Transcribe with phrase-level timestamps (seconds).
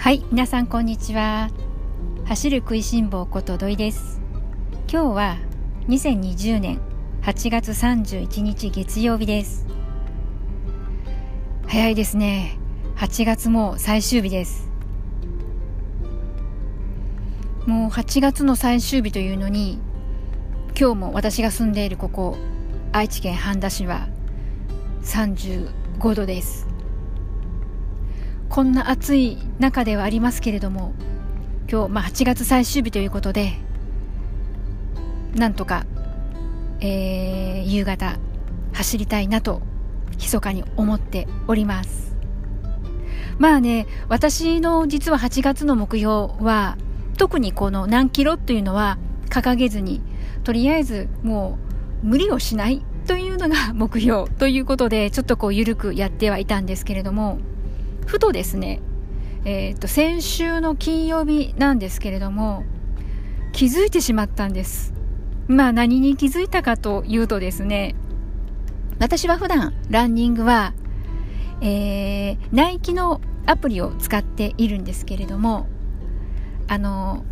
[0.00, 1.50] はい皆さんこんにちは。
[2.24, 4.22] 走る食いしん坊こと土井です。
[4.90, 5.36] 今日は
[5.88, 6.80] 2020年
[7.20, 9.66] 8月31日月曜日です。
[11.66, 12.56] 早いですね。
[12.96, 14.70] 8月も最終日です。
[17.66, 19.78] もう8月の最終日というのに
[20.80, 22.38] 今日も私が住んでいるここ
[22.92, 24.08] 愛知県半田市は
[25.02, 26.69] 35度です。
[28.50, 30.92] こんな暑い中ではありますけれども
[31.70, 33.52] 今日、まあ、8月最終日ということで
[35.36, 35.86] なんとか、
[36.80, 38.18] えー、夕方
[38.72, 39.62] 走りたいなと
[40.18, 42.16] 密かに思っております。
[43.38, 46.10] まあね私の実は8月の目標
[46.44, 46.76] は
[47.16, 50.02] 特にこの何キロというのは掲げずに
[50.42, 51.56] とりあえずも
[52.02, 57.38] う無理をしないというのが 目標ということでちょっとこう緩くやってはいたんですけれども
[58.10, 58.80] ふとですね、
[59.44, 62.64] えっ、と、先週の金曜日なんですけれども、
[63.52, 64.92] 気づいてしまったんです。
[65.46, 67.94] まあ何に気づいたかというとですね、
[68.98, 70.74] 私は普段ランニングは、
[71.60, 75.68] えー、ナイキのアプリを使っているんですけれども、
[76.66, 77.24] あの、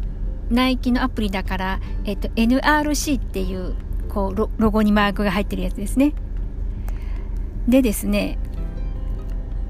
[0.48, 3.74] ナイキのアプリだから、えっと、NRC っていう、
[4.08, 6.14] こうロ、ロゴにマークが入ってるやつですね。
[7.66, 8.38] でですね、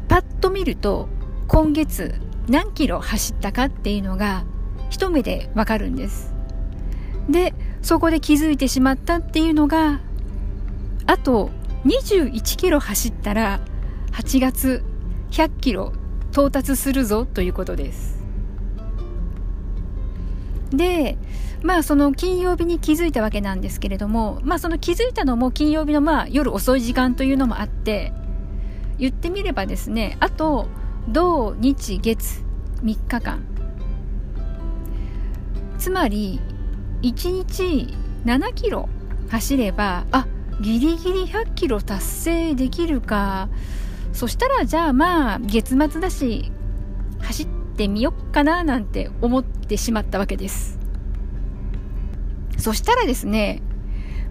[0.09, 1.09] パッと見ると
[1.47, 2.14] 今月
[2.48, 4.45] 何キロ走ったかっていうのが
[4.91, 6.33] 一目でわかるんです。
[7.28, 10.00] でそこで気づいてしまったっていうのが
[11.06, 11.50] あと
[11.84, 13.61] 21キロ走ったら
[14.12, 14.83] 8月
[15.31, 15.92] 100キロ
[16.33, 18.19] 到達するぞということです。
[20.70, 21.17] で
[21.62, 28.12] まあその金曜日に気づいたわけなんですけれどもまあその気づいたのも金曜日のまあ夜遅い時間というのもあって
[28.98, 30.68] 言ってみればですねあと
[31.08, 32.42] 土日月
[32.82, 33.44] 3日間。
[35.78, 36.41] つまり
[37.03, 37.94] 1日
[38.25, 38.88] 7キロ
[39.31, 40.26] 走ればあ
[40.60, 43.48] ギリギリ100キロ達成できるか。
[44.12, 46.50] そしたらじゃあまあ月末だし
[47.20, 50.78] 走ってみよっかななんて思ってしまったわけです。
[52.58, 53.62] そしたらですね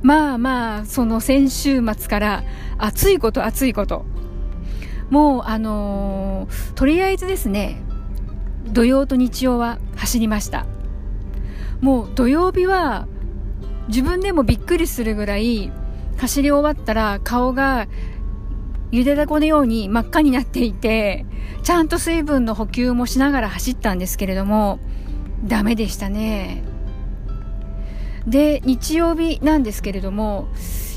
[0.02, 2.44] まあまあその先週末から
[2.78, 4.06] 暑いこと暑いこと
[5.10, 7.82] もうあのー、とりあえずですね
[8.66, 10.66] 土曜と日曜は走りました。
[11.82, 13.08] もう土曜日は
[13.88, 15.72] 自分でもびっくりするぐらい
[16.18, 17.88] 走り終わったら顔が
[18.92, 21.26] ゆでだこのように真っ赤になっていて
[21.64, 24.80] ちゃんと水分の補給もしながら走ったんですけれども
[25.44, 26.64] ダメでしたね。
[28.26, 30.50] で日曜日なんですけれども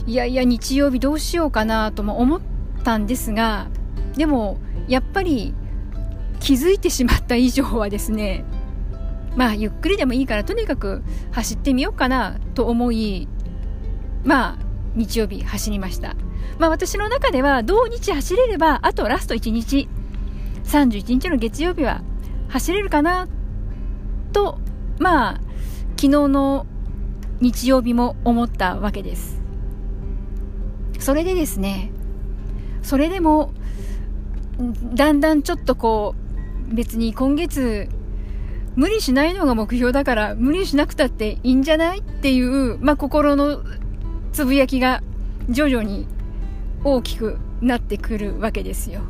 [0.06, 2.40] いやいや日曜日どうしようかなとも思っ
[2.82, 3.68] たんですが
[4.16, 5.54] でもやっぱり
[6.40, 8.44] 気づいてしまった以上はですね
[9.36, 13.28] まあゆっくりでもいいからとにかく走ってみようかなと思い
[14.24, 14.58] まあ
[14.94, 16.16] 日曜日走りました。
[16.58, 19.88] まあ私の中では同日走れればあとラスト1日
[20.64, 22.02] 31日の月曜日は
[22.48, 23.28] 走れるかな
[24.32, 24.58] と
[24.98, 25.40] まあ
[25.96, 26.66] 昨日の
[27.40, 29.40] 日曜日も思ったわけです。
[30.98, 31.90] それでですね
[32.82, 33.52] それでも
[34.94, 36.14] だんだんちょっとこ
[36.70, 37.88] う、別に今月、
[38.76, 43.62] 無理しないのが目標だから、無理しなくたっていいんじゃないっていう、まあ、心の
[44.32, 45.02] つぶやきが
[45.48, 46.06] 徐々に
[46.84, 49.00] 大きくなってくるわけですよ。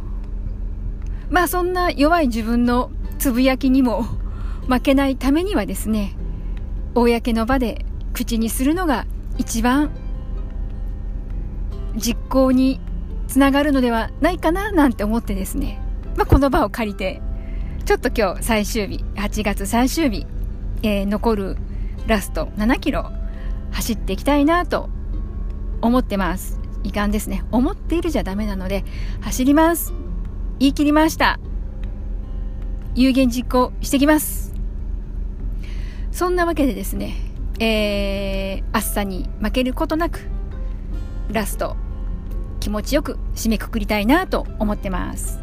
[1.28, 4.04] まあ、そんな弱い自分のつぶやきにも
[4.68, 6.16] 負けないためにはですね、
[6.94, 9.06] 公の場で口にするのが
[9.38, 9.90] 一番
[11.96, 12.80] 実行に
[13.30, 15.80] つながるのではないかななんて思ってですね、
[16.16, 17.22] まあ、この場を借りて、
[17.86, 20.26] ちょっと今日最終日、8月最終日、
[20.82, 21.56] えー、残る
[22.08, 23.12] ラスト7キロ
[23.70, 24.90] 走っていきたいなと
[25.80, 26.58] 思ってます。
[26.82, 27.44] いかんですね。
[27.52, 28.84] 思っているじゃダメなので、
[29.20, 29.92] 走ります。
[30.58, 31.38] 言い切りました。
[32.96, 34.52] 有言実行してきます。
[36.10, 37.14] そんなわけでですね、
[37.60, 40.28] えー、暑さに負けることなく、
[41.30, 41.76] ラスト
[42.60, 45.40] 気持ちよく締めくくりたいなと思ってます。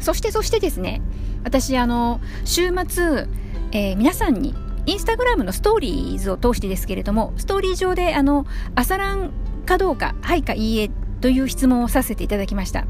[0.00, 1.02] そしてそしてですね、
[1.44, 3.26] 私あの、週末、
[3.72, 4.54] えー、皆さんに
[4.86, 9.30] インスタグラムのストーリーズを通してですけれども、ストーリー上であの、朝ラン
[9.64, 10.90] かどうか、はいかいいえ
[11.20, 12.86] という質問をさせていただきました。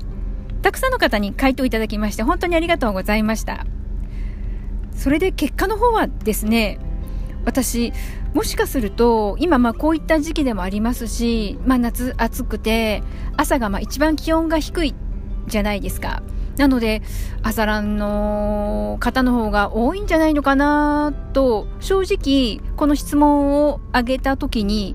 [0.63, 3.65] たくさんの方に回答いただきまして、本当にありがとうございました。
[4.93, 6.79] それで結果の方はですね、
[7.45, 7.93] 私、
[8.35, 13.03] もしかすると今まあこういった時期でもありますし、まあ、夏暑くて
[13.37, 14.95] 朝がまあ一番気温が低い
[15.47, 16.23] じゃないですか
[16.57, 17.03] なので、
[17.43, 24.95] 朝ランの方の方が多いんじゃないのかなと、正直、この質問を挙げた時に、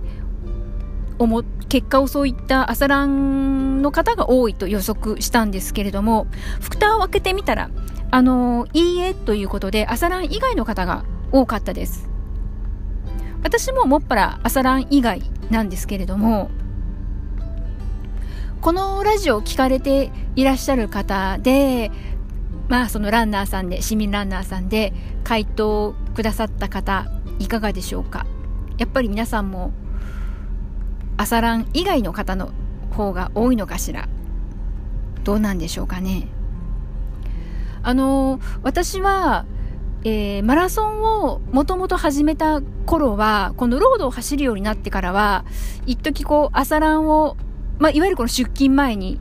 [1.18, 6.28] 思、結果をそういった朝ランの方が多いと予測したんですけれども、
[6.62, 7.70] 蓋を開けてみたら、
[8.10, 11.04] あの、いいえということで、朝ラン以外の方が
[11.34, 12.10] 多かったです。
[13.44, 16.50] 私ももっぱら朝ラン以外なんですけれども、
[18.62, 21.92] このラジオを聞かれていらっしゃる方で、
[22.68, 24.94] まあそのランナーさんで、市民ランナーさんで
[25.24, 27.08] 回答くださった方、
[27.40, 28.26] いかがでしょうか？
[28.78, 29.72] やっぱり皆さんも
[31.18, 32.52] 朝ラン以外の方の
[32.92, 34.08] 方が多いのかしら？
[35.24, 36.28] どうなんでしょうかね？
[37.82, 39.46] あの私は、
[40.04, 45.46] えー、マラソンをもともと始めた頃は、このロードを走るようになってからは、
[45.86, 47.36] 一時こう朝ランを
[47.80, 49.20] まあ、いわゆるこの出勤前に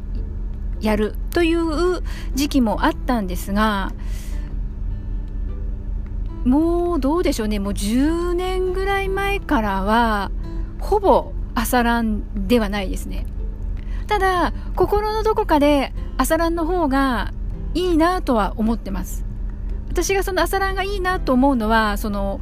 [0.81, 2.03] やるという
[2.35, 3.93] 時期もあったんですが、
[6.45, 10.33] もうどうでしょうね、もう10年ぐらい前からは、
[10.81, 13.27] ほぼ朝ランではないですね。
[14.09, 17.33] ただ、心のどこかで朝ランの方が
[17.75, 19.28] いいなとは思ってます。
[19.89, 22.41] 私がその朝ランがいいなと思うのは、その、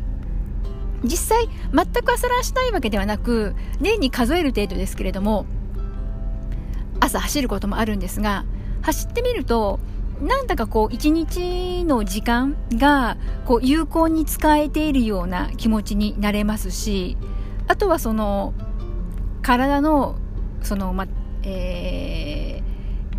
[1.04, 5.46] 実際全く朝ランしたいわけではなく、年に数える程度ですけれども、
[7.00, 8.44] 朝走ることもあるんですが、
[8.82, 9.80] 走ってみると、
[10.20, 17.18] なんだかこう一日の時間がこう有効に使えているような気持ちになれますし、
[17.68, 18.54] あとはその
[19.42, 20.16] 体の
[20.62, 21.06] そのま、
[21.42, 22.55] えー、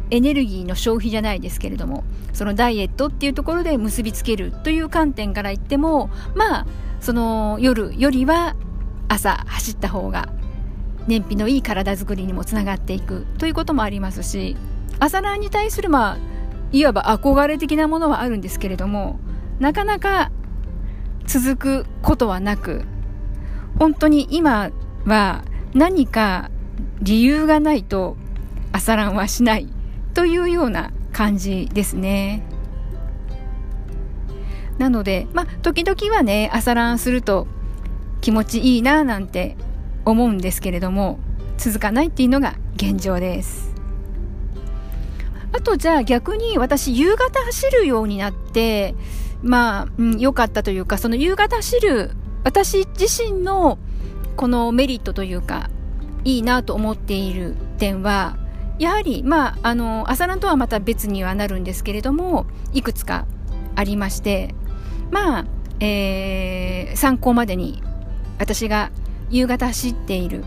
[0.09, 6.67] エネルギーの消費じゃないですけれども、そのダイエットっていうところで結びつけるという観点から言っても、まあ、
[6.99, 8.55] その夜よりは
[9.07, 10.29] 朝走った方が
[11.07, 14.57] 燃費のいい体づくりにもつながっていくということもありますし
[14.99, 16.17] 朝ランに対するまあ
[16.71, 19.19] いわば憧れ的なものはあるんですけれども
[19.59, 20.31] なかなか
[21.25, 22.83] 続くことはなく
[23.79, 24.71] 本当に今
[25.05, 25.43] は
[25.73, 26.51] 何か
[27.01, 28.17] 理由がないと
[28.71, 29.76] 朝ランはしない。
[30.17, 32.41] というような感じですね。
[34.79, 37.47] なので、まあ、時々はね、朝ランすると
[38.21, 39.55] 気持ちいいななんて
[40.05, 41.19] 思うんですけれども
[41.57, 43.73] 続かないっていうのが現状です
[45.51, 48.95] あとじゃあ逆に私夕方走るようになって
[49.41, 52.11] まあ、うん、良かったというかその夕方走る
[52.43, 53.77] 私自身の
[54.35, 55.69] このメリットというか
[56.23, 58.37] いいなと思っている点は
[58.79, 63.25] やはりまああの朝ランとはまた別にはなるんですけれどもいくつか
[63.75, 64.53] ありまして
[65.11, 65.45] まあ、
[65.79, 67.81] えー、参考までに
[68.39, 68.91] 私が
[69.29, 70.43] 夕方走っている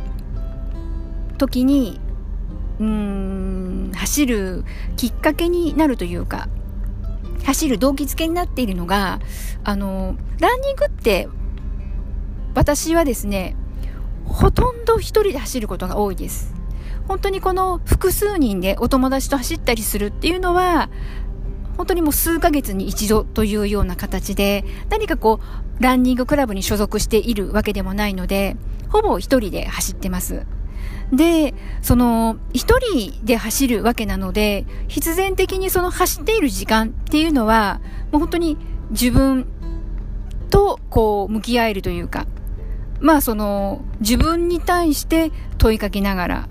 [1.39, 2.01] 時に
[2.79, 4.65] うん走る
[4.97, 6.49] きっかけになるというか
[7.45, 9.21] 走る動機づけになっているのが
[9.65, 11.29] あのランニングって
[12.55, 13.57] 私はですね
[14.25, 16.60] ほとんど一人で走ることが多いです。
[17.11, 20.89] 本当にこの複数人でお友達と走ったりするっていうのは
[21.77, 25.41] 本当にもう数ヶ月に一度というような形で、何かこ
[25.81, 28.57] う、ランニングクラブに所属しているわけでもないので、
[28.91, 30.45] ほぼ一人で走ってます。
[31.11, 37.81] で、その、一人で走るわけなので、必然的にその走っている時間っていうのは、
[38.13, 38.59] もう本当に
[38.91, 39.47] 自分
[40.51, 42.27] とこう向き合えるというか、
[43.01, 46.49] まあその、自分に対して問いかけながら、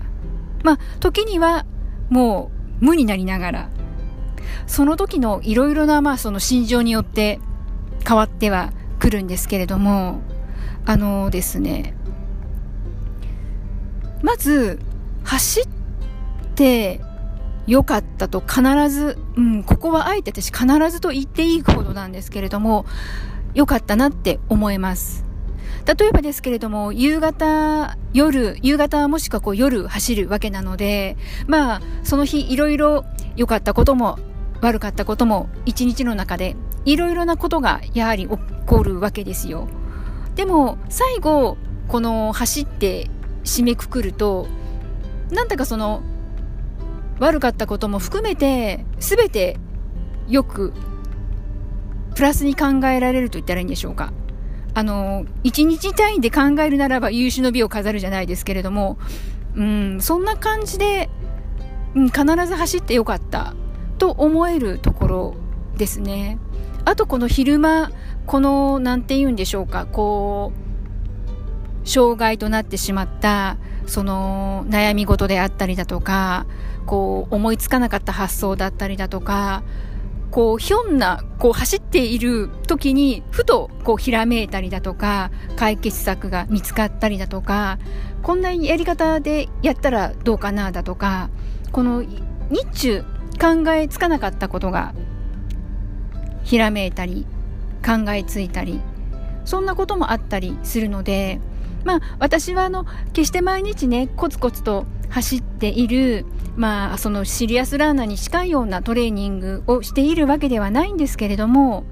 [0.62, 1.64] まあ時には
[2.08, 2.50] も
[2.80, 3.70] う無になりながら、
[4.66, 7.40] その時のいろいろな、まあ、その心情によって
[8.06, 10.20] 変わってはくるんですけれども、
[10.86, 11.94] あのですね、
[14.22, 14.78] まず、
[15.24, 15.66] 走っ
[16.54, 17.00] て
[17.66, 22.86] 良かったと必ず、うん、ここはあえて私必ずと言っていいほどなんですけれども、
[23.54, 25.24] 良かったなって思います。
[25.86, 33.04] 例えばですけれども、夕方、夜、夕方もしくはこう夜走るわけなので、まあ、その日いろいろ
[33.36, 34.18] 良かったことも
[34.60, 39.68] 悪かったことも一日の中でいろいろなことがやはり起こるわけですよ。
[40.34, 41.56] でも最後
[41.88, 43.10] この走って
[43.44, 44.46] 締めくくると
[45.30, 46.02] なんだかその
[47.18, 49.58] 悪かったことも含めて全て
[50.28, 50.72] よく
[52.14, 54.12] プラスに考えられると言ったらいいんでしょうか。
[54.74, 58.98] あの、一日単位で考えるならば優秀の美を飾るじゃないですけれども、
[59.56, 61.10] うん、そんな感じで、
[61.94, 63.54] うん、必ず走ってよかった
[63.98, 65.34] と思えるところ
[65.76, 66.38] ですね。
[66.84, 67.90] あとこの昼間、
[68.26, 70.70] この、なんて言うんでしょうか、こう、
[71.84, 76.46] 障害となってしまったその悩み事であったりだとか
[76.86, 79.62] こう思いつかなかった発想だったりだとか
[80.30, 87.78] こうひょんなこう走っている時にふとこうひらめいたりだとか解決策が見つかったりだとか
[88.22, 91.30] こんなやり方でやったらどうかなだとか
[91.72, 93.02] この日中
[93.40, 94.94] 考えつかなかったことが
[96.44, 97.26] ひらめいたり
[97.84, 98.80] 考えついたり
[99.44, 101.40] そんなこともあったりするので
[101.84, 111.84] まあ私はあの決して毎日ねコツコツと走っているまあそのシリアスランナーに近いようなトレーニングをしているわけではないんですけれども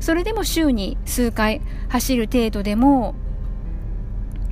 [0.00, 3.14] それでも週に数回走る程度でも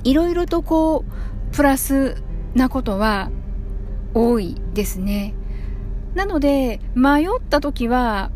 [0.03, 2.23] いろいろとこうプラス
[2.53, 3.31] なことは
[4.13, 5.33] 多いですね。
[6.13, 8.31] なので迷った時は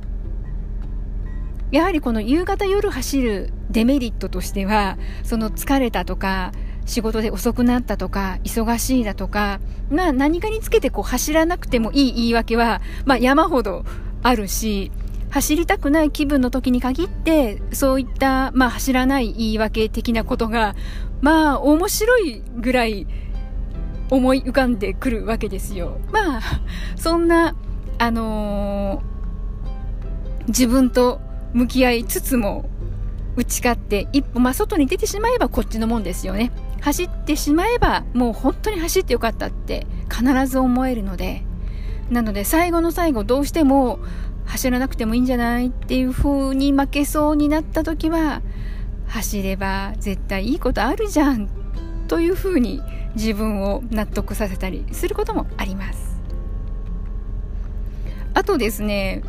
[1.71, 6.51] やはりこの夕方夜走るデメリットとしてはその疲れたとか
[6.85, 9.59] 仕事で遅くなったとか忙しいだとか、
[9.91, 13.85] まあ、何かにつけてこう走らなくてもいい言い訳は、まあ、山ほど
[14.23, 14.91] あるし
[15.29, 20.75] 走りたくない気分の時に限ってそういった、まあ、走らない言い訳的なことが
[21.21, 23.05] まあ面白いぐらい
[24.09, 25.99] 思い浮かんでくるわけですよ。
[26.11, 26.41] まあ
[26.95, 27.55] そんな
[27.99, 31.21] あのー、自分と
[31.53, 32.67] 向き合いつつも
[33.39, 36.51] 打ち勝って一歩、まあ、外に出てしまえばこっちのもんですよね。
[36.81, 41.43] 走ってしまえばもう本当に走ってよかったって必ず思えるので。
[42.11, 43.99] なので最後の最後どうしても
[44.45, 48.41] 走らなくてもいいんじゃないっていう風に負けそうになった時は
[49.07, 51.47] 走れば絶対いいことあるじゃん
[52.07, 52.81] という風に
[53.15, 56.19] 自分を納得させたりすることもあります。
[58.33, 59.21] あとですね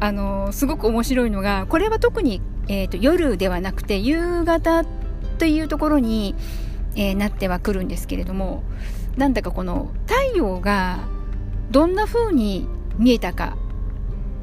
[0.00, 4.84] あのすごく面白いのがこれは特に、えーと、夜ではなくて夕方
[5.38, 6.34] というところに、
[6.96, 8.62] えー、なってはくるんですけれども
[9.16, 11.08] なんだかこの太陽が
[11.70, 12.66] どんな風に
[12.98, 13.56] 見えたか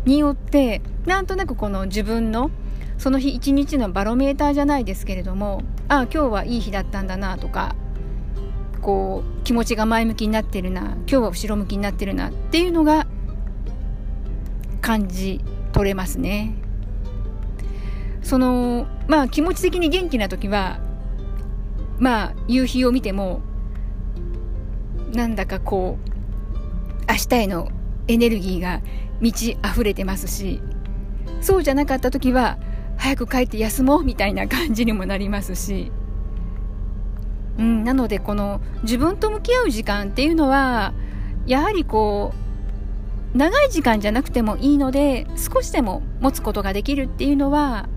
[0.05, 2.51] によってなんとなくこの自分の
[2.97, 7.75] その日一日のバロメーターじゃないですけれどもああ今日はいい日だったんだなとか
[8.81, 13.07] こう気持ちが前向きになってるな今日は後ろ向きになってるなっていうのが
[14.81, 16.60] 感じ取れますね。
[18.21, 20.79] そのまあ気持ち的に元気な時は
[21.99, 23.41] まあ夕日を見ても
[25.13, 27.69] なんだかこう明日への
[28.07, 28.81] エネルギーが
[29.19, 30.61] 満ち溢れてますし
[31.41, 32.57] そうじゃなかった時は
[32.97, 35.91] 早く帰って休もうみたいな感じにもなりますし、
[37.57, 40.93] うん、なのでこの自分と向き合う時間っていうのは
[41.45, 42.33] やはりこ
[43.33, 47.89] う長い時間じゃなくてもいいので少しでも持つことができるっていうのは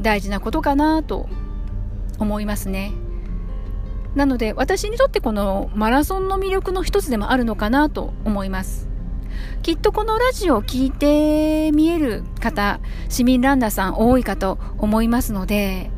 [0.00, 1.28] 大事なことかなと
[2.18, 2.92] 思いますね。
[4.14, 8.88] なので私にとってこのマラソンの魅力の一つでもあるのかなと思います。
[9.62, 15.90] きっとこのラジオを聴いて見える方市民ランナーさん多いかと思いますので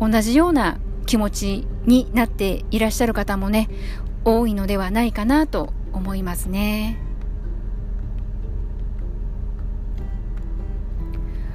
[0.00, 3.68] 同じような気持ちになっていらっしゃる方もね
[4.24, 6.98] 多いのではないかなと思いますね。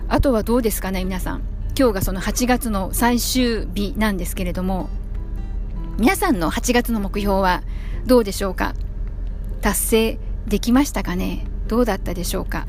[0.07, 1.48] あとはどうですかね皆さん。
[1.79, 4.89] 今日がその8月の最終日なんですけれども
[5.97, 7.63] 皆さんの8月の目標は
[8.05, 8.73] どうでしょうか？
[9.61, 11.47] 達成できましたかね？
[11.69, 12.67] どうだったでしょうか？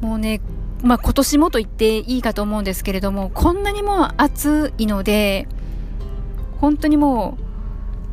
[0.00, 0.40] もうね
[0.82, 5.46] まあ今年もと言っていいかと思うんですけれどもこんなにも暑いので
[6.60, 7.38] 本当にも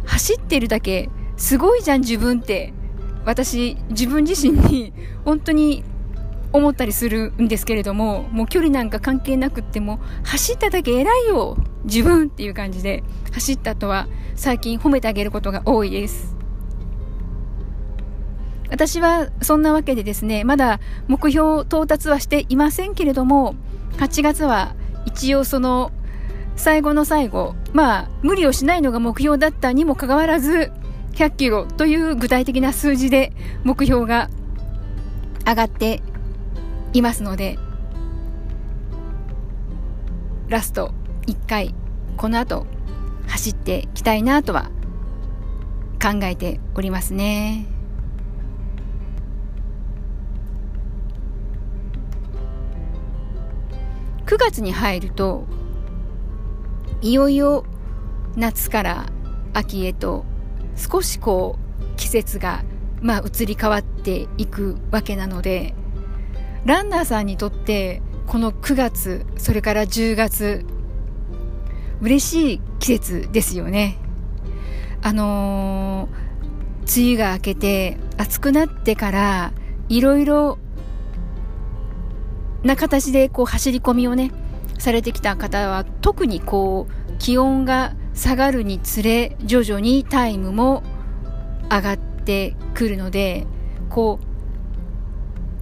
[0.05, 2.73] う走ってるだけすごいじゃん自分って。
[3.25, 4.93] 私自分自身に
[5.25, 5.83] 本当に
[6.51, 16.35] 思ったりするんですけれどももう距離なんか関係なくっても走っただけ偉いよ自分っていう感じで走ったとは最近褒めてあげることが多いです。
[18.71, 23.55] 私はそんなわけでですねまだ目標到達はしていませんけれども
[23.97, 24.75] 8月は
[25.05, 25.91] 一応その
[26.55, 30.71] 最後の最後まあ無理をしないのが目標だったにもかかわらず
[31.13, 34.29] 100キロという具体的な数字で目標が
[35.47, 36.03] 上がって
[36.93, 37.57] いますので
[40.47, 40.93] ラスト
[41.27, 41.75] 1回
[42.17, 42.65] この後
[43.27, 44.71] 走っていきたいなとは
[46.01, 47.65] 考えておりますね。
[54.25, 55.45] 9月に入ると
[57.01, 57.65] いよいよ
[58.35, 59.05] 夏から
[59.53, 60.23] 秋へと
[60.75, 62.63] 少しこう季節が
[63.01, 65.73] まあ移り変わっていくわけなので
[66.65, 70.65] ランナーさんにとってこの9月それから10月
[72.01, 73.97] 嬉しい季節ですよね。
[75.01, 79.53] あのー、梅雨が明けて暑くなってから
[79.87, 80.57] いろいろ
[82.63, 84.31] な形でこう走り込みをね
[84.77, 90.83] されてきた方は特にこう気温が下がるにつれ徐々にタイムも
[91.69, 93.45] 上がってくるので
[93.89, 94.28] こう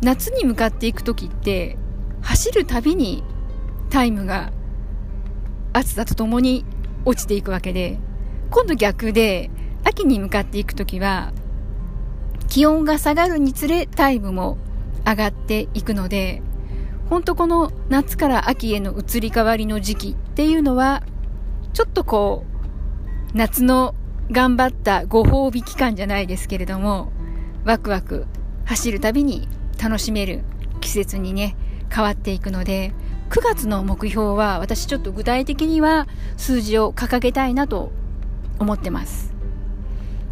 [0.01, 1.77] 夏に向かっていく時って
[2.21, 3.23] 走るたびに
[3.89, 4.51] タイムが
[5.73, 6.65] 暑さとともに
[7.05, 7.97] 落ちていくわけで
[8.51, 9.49] 今度逆で
[9.83, 11.33] 秋に向かっていく時は
[12.47, 14.57] 気温が下がるにつれタイムも
[15.05, 16.41] 上がっていくので
[17.09, 21.03] 本当この夏から秋への移り変わりの時期っていうのは
[21.73, 22.45] ちょっとこ
[23.33, 23.95] う夏の
[24.31, 27.11] 頑張ったご褒美期間じゃないですけれども
[27.63, 28.25] ワクワク
[28.65, 30.43] 走るたびに楽しめる
[30.81, 31.55] 季節にね
[31.93, 32.93] 変わっていくので
[33.29, 36.07] 9月の目標は私ちょっと具体的には
[36.37, 37.91] 数字を掲げたいなと
[38.59, 39.33] 思ってます。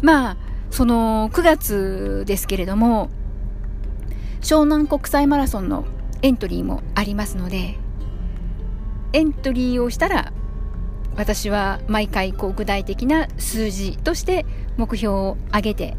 [0.02, 0.36] まあ、
[0.70, 3.10] その9月ですけれども、
[4.40, 5.84] 湘南国際マラソンの
[6.22, 7.76] エントリーもありますので、
[9.12, 10.32] エントリーをしたら、
[11.16, 14.44] 私は毎回こう具体的な数字として
[14.76, 15.96] 目標を上げて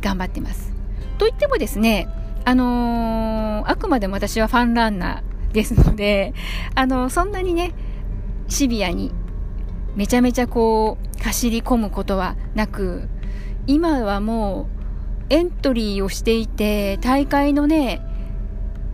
[0.00, 0.72] 頑張ってます。
[1.18, 2.08] と言ってもですね、
[2.44, 6.34] あのー、あくまでも私はファンランナーですので、
[6.74, 7.72] あのー、そんなにね、
[8.48, 9.12] シビアに
[9.96, 13.08] めちゃめちゃこう走り込むことはなく
[13.66, 14.68] 今はも
[15.30, 18.02] うエントリーをしていて大会のね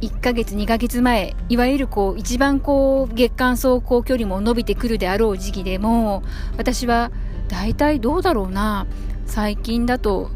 [0.02, 6.22] 1ヶ月2ヶ月前いわゆるこう一番こう月間走行距離も伸びてくるであろう時期でも
[6.58, 7.10] 私は
[7.48, 8.86] 大体どうだろうな
[9.24, 10.30] 最近だと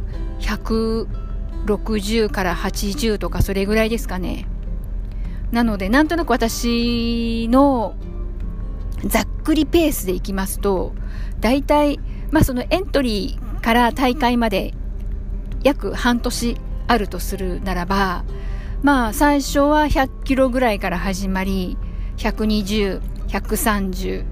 [1.66, 4.46] 60から80とかそれぐらいですかね。
[5.52, 7.94] なのでなんとなく私の
[9.04, 10.92] ざっくりペースでいきますと、
[11.40, 11.98] 大体、
[12.30, 14.74] まあそのエントリーから大会まで
[15.62, 18.24] 約半年あるとするならば、
[18.82, 21.76] まあ最初は100キロぐらいから始まり、
[22.18, 24.24] 120、130、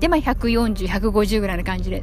[0.00, 2.02] でまあ140、150ぐらいな感じで、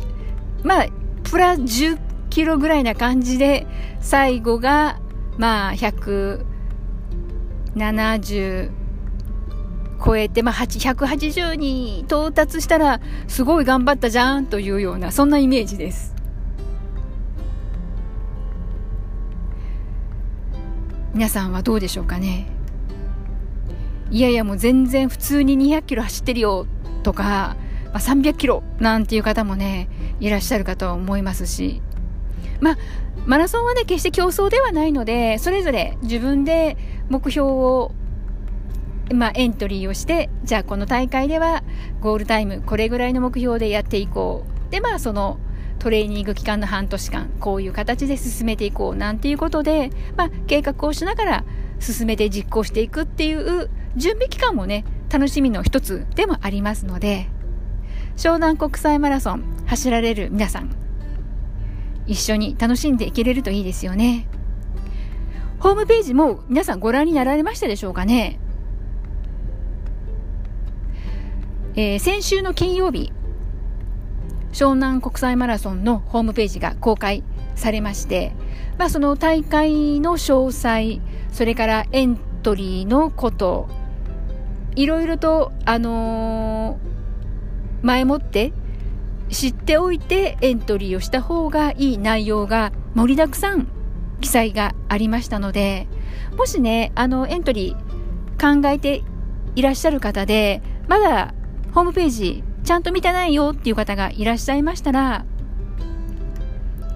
[0.64, 0.88] まあ
[1.24, 3.68] プラ10キロぐらいな感じで、
[4.00, 5.00] 最後が
[5.38, 5.74] まあ
[7.76, 8.72] 170、
[10.04, 16.16] 超えて、まあ、180に到達したら、すごい頑張ったじゃんというような、そんなイメージです。
[21.14, 22.48] 皆さんはどうでしょうかね？
[24.10, 26.66] いやいやもう全然普通に200キロ走ってるよ
[27.04, 27.56] とか、
[27.94, 29.88] まあ、300キロなんていう方もね、
[30.20, 31.84] いらっしゃるかと思いますし、
[32.64, 32.78] まあ、
[33.26, 36.78] マラソンはね、決して競争ではないので、それぞれ自分で
[37.10, 37.92] 目標を
[39.14, 41.62] まあ、エントリーをして、じゃあこの大会では
[42.00, 44.72] ゴールタイムこれぐらいの目標でやっていこう。
[44.72, 45.40] で、まあその
[45.78, 51.44] トレーニング期間の半年間、こういう形で進めていこうなんていうことで、まあ計画をしながら
[51.80, 57.28] 進めて実行していくっていう準備期間もね、楽しみの一つでもありますので、
[58.16, 60.83] 湘南国際マラソン走られる皆さん、
[62.06, 64.28] 一緒に楽しんでいけれるといいですよね。
[65.60, 68.38] ホームページも皆さんご覧になられましたでしょうかね
[71.76, 73.12] えー、先週の金曜日、
[74.52, 77.24] 湘南国際マラソンのホームページが公開
[77.56, 78.34] されまして、
[78.78, 83.70] まあ、その大会の詳細、それからエントリーのこと、
[84.76, 88.54] いろいろと、あのー、前もって
[89.34, 93.68] 知っておいてエントリーをした方がいい内容が盛りだくさん
[94.22, 95.88] 記載がありましたので、
[96.38, 99.04] もしね、あの、エントリー考えて
[99.56, 101.34] いらっしゃる方で、まだ
[101.74, 105.26] ホームページちゃんと見てないよっていう方がいらっしゃいましたら、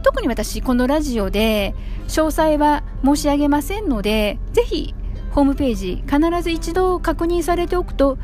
[0.04, 1.76] 特に私、このラジオで
[2.08, 4.96] 詳細は申し上げませんので、ぜひ、
[5.32, 8.18] ホームページ必ず一度確認されておくと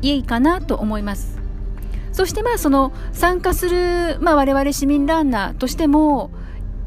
[0.00, 1.37] いいかなと思います。
[2.18, 6.32] そしてまあその参加する、まあ我々市民ランナーとしても、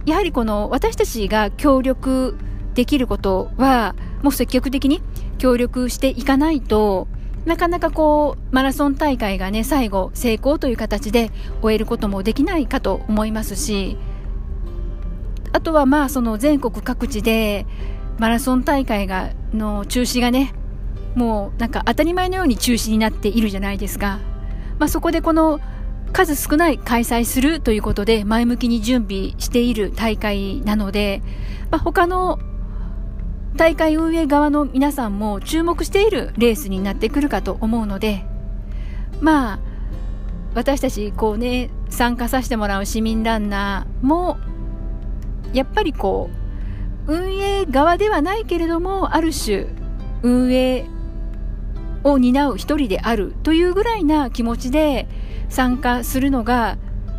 [0.06, 2.36] やはりこの私たちが協力
[2.74, 5.02] できることは、もう積極的に
[5.38, 7.08] 協力していかないと、
[7.46, 13.96] なかなかこう、マラソン大会がね、最後、成功という形で終えることもできないかと思いますし、
[15.54, 17.66] あとはまあ、その全国各地で、
[18.20, 20.54] マラソン大会が、の中止がね、
[21.16, 24.20] もうなんか当たり前のように中止になっているじゃないですか。
[24.82, 25.60] まあそこでこの
[26.12, 31.22] 数少ない開催するということで前向きに準備している大会なので、
[31.70, 32.40] まあ、他の
[33.56, 38.26] 大会運営側の皆さんも注目しているレースになってくるかと思うので、
[39.20, 39.60] まあ、
[40.56, 44.40] 私たちこうね参加させてもらう市民ランナーも
[45.54, 46.32] やっぱりこ
[47.06, 49.68] う運営側ではないけれどもある種
[50.24, 50.88] 運営
[52.04, 55.08] を担う一人であるというぐらいな気持ちで
[55.50, 56.78] 参加するのが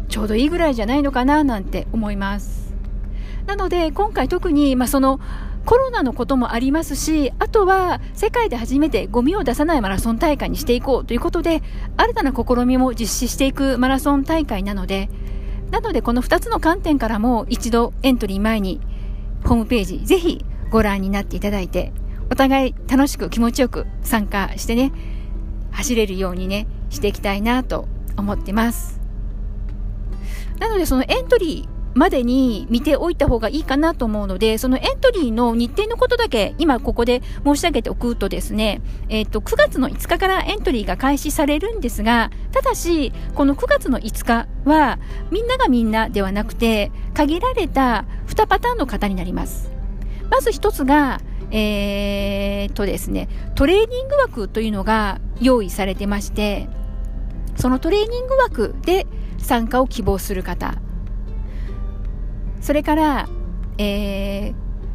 [0.09, 2.75] ちょうどいいぐらいじゃないのかななんて思います。
[3.47, 5.21] なので今回特に、まあ、その
[5.65, 11.63] コロナのこともありますし、あとは世界で初めてゴミを出さないマラソン大会にしていこうということで、
[11.97, 15.09] 新たな試みも実施していくマラソン大会なので、
[15.71, 18.81] なのでこの2つの観点からも一度エントリー前に
[19.45, 21.93] ホームページぜひご覧になっていただいて、
[22.31, 24.93] お互い楽しく気持ちよく参加してね、
[25.71, 29.01] 走れるようにね、していきたいなと思ってます。
[30.59, 44.99] なのでそのエントリーまでに見ておいた方がいいかなと思うので、そのエントリーの日程のことだけ今ここで申し上げておくとですね、えっ、ー、と、9月の5日からエントリーが開始されるんですが、ただし、この9月の5日は、
[45.31, 49.72] みんながみんなではなくて、限られた2パターンの方になります。
[50.33, 56.71] まず1つが、えー、とですね、トレーニング枠というのが用意されてまして、
[57.57, 60.77] そのトレーニング枠で参加を希望する方、
[62.63, 63.29] それから、
[63.77, 64.55] えー、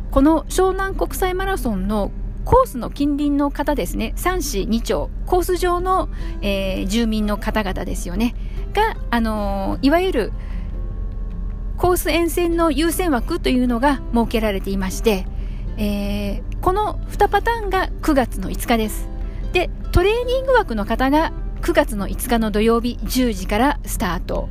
[0.09, 2.11] この湘南国際マラソンの
[2.43, 6.09] コースの近隣の方ですね、3市2町、コース上の、
[6.41, 8.33] えー、住民の方々ですよね、
[8.73, 10.33] が、あのー、いわゆる
[11.77, 15.27] コース沿線の優先枠というのが設けられていまして、
[15.77, 19.07] えー、この2パターンが9月の5日です。
[19.53, 24.49] で、トレーニング枠の方が9月の5日の土曜日10時からスタート。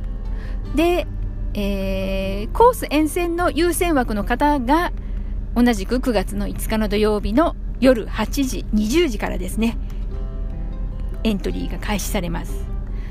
[0.75, 1.05] で、
[1.53, 4.93] えー、コース沿線の優先枠の方が
[5.53, 9.77] 同じく9月の5日の土曜日の夜8時、20時からですね、
[11.25, 12.65] エントリーが開始されます。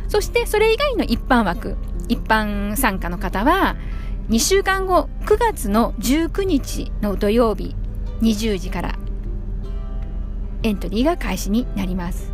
[0.08, 1.76] そしてそれ以外の一般枠、
[2.08, 3.76] 一般参加の方は
[4.28, 7.76] 2週間後9月の19日の土曜日
[8.22, 8.98] 20時から
[10.64, 12.32] エントリーが開始になります。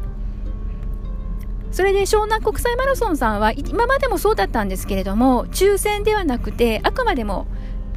[1.70, 7.46] それで湘南国際マラソンさんは今までもそうだったんですけれども抽選ではなくてあくまでも、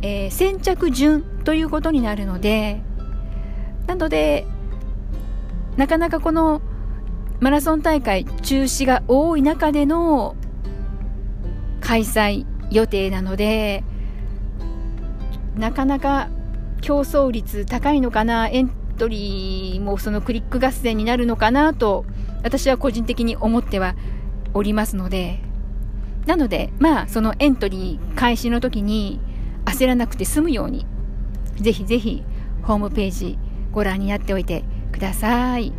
[0.02, 2.82] えー、先着順ということになるので
[3.86, 4.48] なので
[5.76, 6.62] なかなかこの
[7.42, 10.38] マラソン大会中止が多い中での
[11.82, 13.84] 開催予定なので
[15.56, 16.30] なかなか
[16.82, 22.06] 競争率高いのかなエントリーもそのクリック合戦になるのかなと
[22.44, 23.96] 私は個人的に思っては
[24.54, 25.40] おりますので、
[26.26, 29.20] なので、まあ、そのエントリー開始の時に
[29.66, 30.86] 焦らなくて済むように、
[31.56, 32.24] ぜひぜひ
[32.62, 33.40] ホームページ
[33.72, 35.74] ご覧になっておいてください。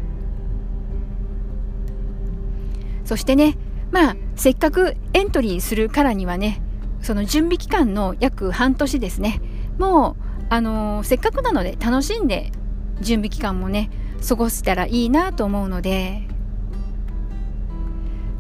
[3.05, 3.57] そしてね、
[3.93, 6.61] まあ、せっかくエントリーするからにはね、
[7.03, 9.41] その準備期間の約半年ですね、
[9.79, 12.53] もう、あの、せっかくなので楽しんで
[13.01, 13.91] 準備期間もね、
[14.27, 16.27] 過ごしたらいいなと思うので、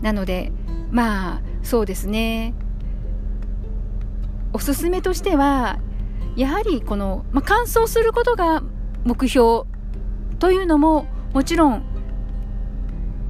[0.02, 0.52] なので
[0.90, 2.54] まあそうですね。
[4.52, 5.78] おすすめとしては
[6.36, 8.62] やはりこの、まあ、完走することが
[9.04, 9.64] 目標
[10.38, 11.84] というのももちろん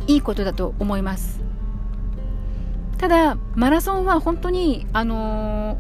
[0.06, 1.45] いいことだと思います。
[2.98, 5.76] ただマラソンは本当にあの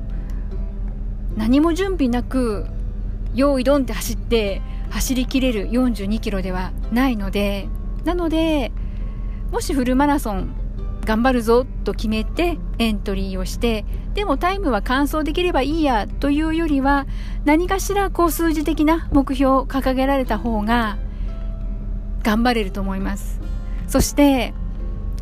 [1.34, 2.66] ー、何も準備なく
[3.34, 7.68] 用意ドンって走って走りきれる42キロではないので
[8.04, 8.72] なので
[9.50, 10.54] もしフルマラソン
[11.04, 17.06] 頑張るぞと決めてエントリーをしてでもタイムは完走できればいいやというよりは
[17.44, 20.98] 何かしらこう数字的な目標を掲げられた方が
[22.22, 23.40] 頑張れると思います。
[23.86, 24.52] そして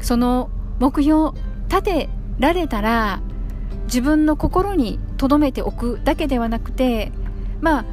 [0.00, 1.32] その目標
[1.68, 3.20] 立てられたら
[3.84, 7.12] 自分の心に留めておくだけではなくて
[7.60, 7.84] まあ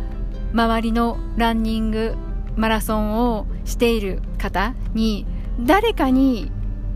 [0.54, 2.16] 周りのランニング
[2.56, 5.26] マラソンをしている方に
[5.60, 6.52] 誰かに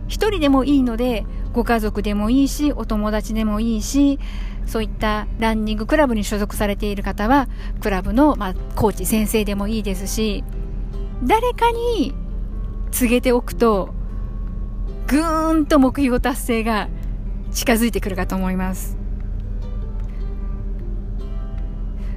[0.08, 4.20] 一人でもいいので、ご家族でもいいし、お友達でもいいし、
[4.66, 7.48] そういったランニングクラブに所属されている方は、
[7.82, 10.44] クラブの、まあ、コーチ先生でもいいですし、
[11.24, 12.14] 誰かに
[12.92, 13.94] 告げておくと、
[15.08, 16.90] ぐーんと目標達成が
[17.52, 18.98] 近づいてくるかと思います。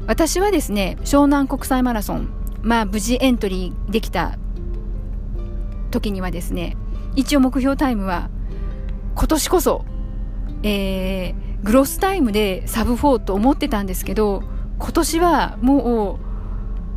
[0.06, 2.28] 私はですね、湘南国際マラソン、
[2.62, 4.38] まあ無事エントリーできた
[5.90, 6.76] 時にはですね、
[7.14, 8.30] 一応目標タイムは
[9.14, 9.84] 今年こそ、
[10.62, 14.44] えー、グロスタイムでサブ4と思ってたんですけど
[14.78, 16.20] 今年はも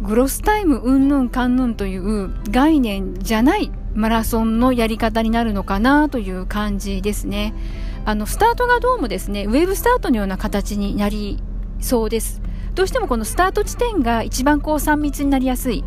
[0.01, 7.53] うグロスタイムうんぬんかんぬんという概念じゃないマラソンのやり方になるのかなという感じですね。
[8.05, 11.39] あの、スタートがどうもですね、ウェーブスタートのような形になり
[11.79, 12.41] そうです。
[12.73, 15.83] どうしてもこのスタート地点が一番こう3密になりやすい。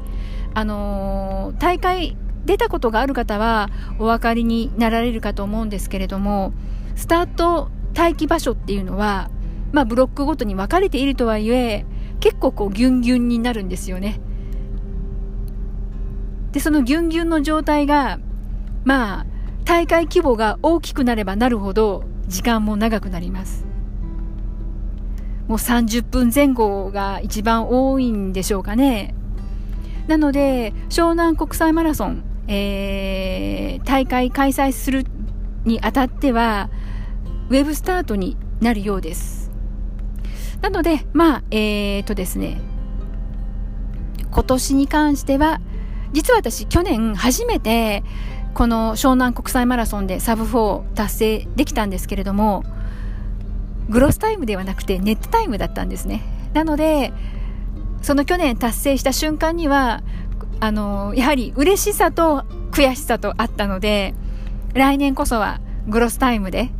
[0.52, 6.52] あのー、大会出たことがある方はお分かりになられるかと思うんですけれども、
[6.94, 9.30] スタート待機場所っていうのは、
[9.72, 11.86] まあブロックごとに分かれているとはいえ、
[12.20, 14.20] 結構こうギュンギュンになるんですよね。
[16.54, 18.20] で、そのギュンギュンの状態が、
[18.84, 19.26] まあ、
[19.64, 23.66] 大会規模が大きくなればなるほど時間も長くなります。
[25.48, 29.16] もう30分前後が一番多いんでしょうかね。
[30.06, 35.04] なので、湘南国際マラソン、えー、大会開催する
[35.64, 36.70] にあたっては、
[37.48, 39.50] ウェブスタートになるようです。
[40.62, 42.60] なので、まあ、えーとですね、
[44.30, 45.60] 今年に関しては、
[46.14, 48.04] 実は私去年初めて
[48.54, 52.64] この湘南国際マラソンでサブ4達成できたんですけれども、
[53.88, 56.22] グロスタイムではなくてネットタイムだったんですね。
[56.54, 57.12] なので、
[58.00, 60.02] その去年達成した瞬間には、
[60.60, 64.14] あの、やはり嬉しさと悔しさとあったので、
[64.72, 66.70] 来年こそはグロスタイムで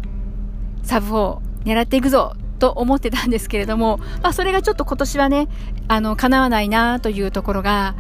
[0.85, 5.49] サブ4狙っていくぞと思ってたんですけれども、まあそれがちょっと今年はね、
[5.89, 7.97] あの、叶わないなというところが、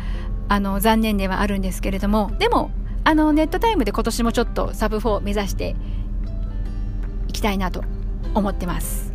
[0.48, 2.70] あの、残念ではあるんですけれども、でも、
[3.04, 5.74] あの、ネットタイムで今年もちょっとサブ4目指して
[7.28, 7.84] いきたいなと
[8.34, 9.14] 思ってます。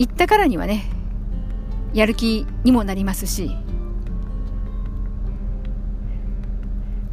[0.00, 0.84] 行ったからにはね
[1.92, 3.54] やる気にもなりますし。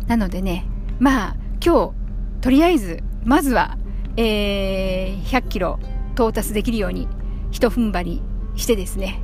[0.07, 0.65] なのでね
[0.99, 1.93] まあ今日
[2.39, 3.77] とりあえずまずは、
[4.15, 5.79] えー、100キロ
[6.13, 7.09] 到達できるように
[7.51, 8.21] 一踏ん張り
[8.55, 9.21] してですね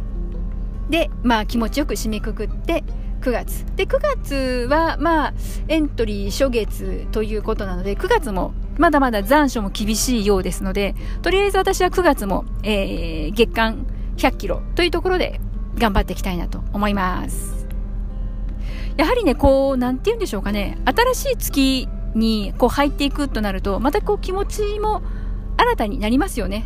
[0.93, 2.84] でまあ気持ちよく締めくくって
[3.21, 5.34] 9月で9月はまあ
[5.67, 15.39] エントリー初月ということなので9月もまだまだ残暑も厳しいようですので、とりあえず私は9月も、えー、月間100キロというところで
[15.75, 17.67] 頑張っていきたいなと思います。
[18.97, 25.01] やはりね、こう、なんて言うんでしょうかね、新しい月にこう入っていくとなると、またこう気持ちも
[25.58, 26.65] 新たになりますよね。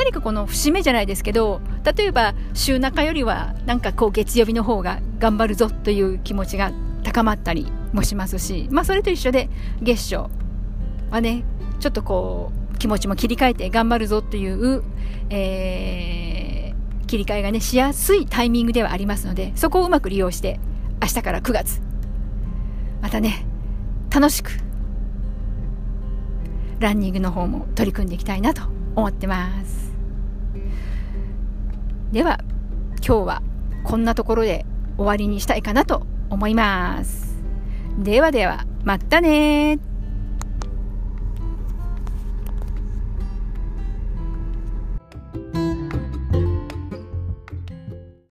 [0.00, 9.50] 何かこの節目じゃないですけど、例えば週中よりはなんかこう月曜日の方が頑張るぞという気持ちが高まったりもしますし、まあそれと一緒で
[9.82, 10.30] 月賞、
[11.10, 11.44] はね、
[11.80, 14.82] ちょっとこう、気持ちも切り替えて頑張るぞっていう、
[15.28, 20.60] えー、切り替えがね、しやすいタイミングではありますので、そこをうまく利用して、
[21.02, 21.82] 明日から9月、
[23.02, 23.44] またね、
[24.10, 24.52] 楽しく、
[26.78, 28.62] ランニングの方も取り組んでいきたいなと
[28.94, 29.89] 思ってます。
[32.12, 32.40] では、
[33.06, 33.42] 今日は
[33.84, 37.36] こんなところで終わりにしたいかなと思います。
[38.00, 39.78] ではでは、またね